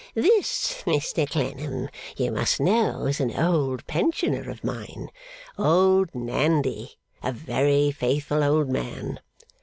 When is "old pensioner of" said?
3.37-4.63